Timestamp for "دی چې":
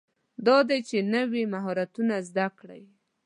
0.69-0.97